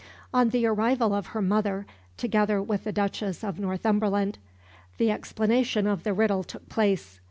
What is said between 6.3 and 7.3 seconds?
took place.